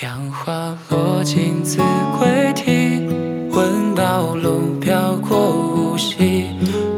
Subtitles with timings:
[0.00, 1.78] 杨花落尽子
[2.18, 3.06] 规啼，
[3.50, 6.46] 闻道龙标过无锡。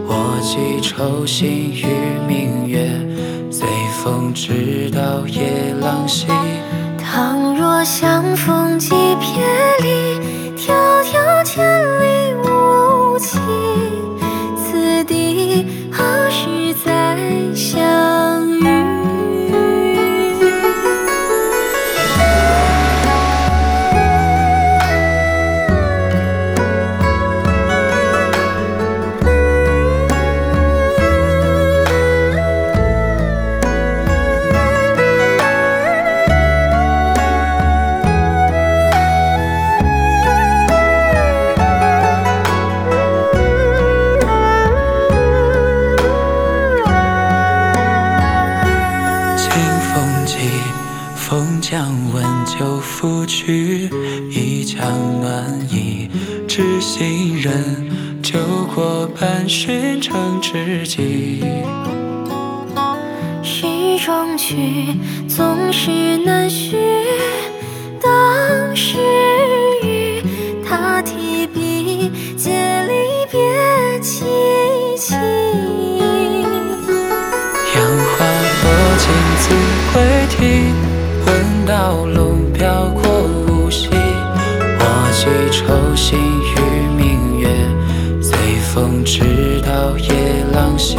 [0.06, 1.85] 我寄愁心与
[2.29, 2.88] 明月，
[3.51, 3.67] 随
[4.01, 6.29] 风直到夜郎西。
[6.96, 9.42] 倘若相逢即别
[9.83, 10.13] 离，
[49.44, 49.52] 清
[49.92, 50.38] 风起，
[51.14, 53.90] 风将温酒拂去，
[54.30, 56.08] 一腔暖意
[56.48, 58.38] 知心人，酒
[58.74, 61.45] 过半巡成知己。
[63.42, 63.66] 时
[64.05, 66.79] 装曲总是难续，
[79.45, 79.55] 落尽子
[79.92, 80.73] 规啼，
[81.27, 83.03] 闻道龙飘过
[83.47, 83.89] 无锡。
[83.91, 86.55] 我寄愁心与
[86.97, 87.48] 明月，
[88.23, 88.36] 随
[88.73, 90.97] 风直到夜郎西。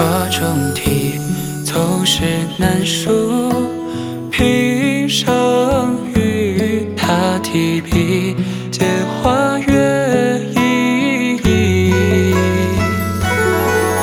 [0.00, 1.20] 画中题，
[1.62, 2.22] 总是
[2.56, 3.52] 难书。
[4.30, 8.34] 平生与他提笔，
[8.70, 8.86] 借
[9.22, 11.90] 花月一忆。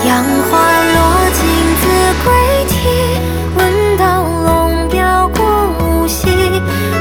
[0.06, 0.54] 杨花
[0.94, 0.98] 落
[1.34, 1.42] 尽
[1.82, 1.84] 子
[2.24, 2.30] 规
[2.70, 2.78] 啼，
[3.58, 5.42] 闻道龙标过
[5.80, 6.28] 无锡。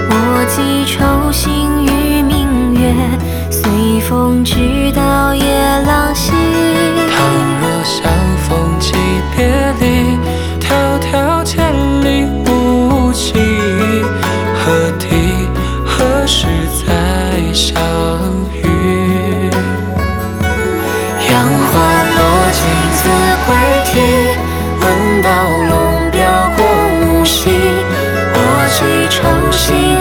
[0.08, 0.14] 我
[0.48, 2.94] 寄愁心与明月，
[3.50, 5.44] 随风直到夜
[5.84, 6.05] 郎
[21.56, 21.74] 花
[22.16, 22.18] 落
[22.52, 22.60] 尽，
[22.96, 23.00] 自
[23.46, 23.48] 归
[23.86, 23.90] 啼。
[24.80, 24.84] 闻
[25.22, 25.28] 道
[25.68, 26.18] 龙标
[26.56, 26.60] 过
[27.00, 27.50] 五溪，
[28.34, 28.36] 我
[28.72, 28.78] 寄
[29.10, 29.16] 愁
[29.50, 29.95] 心。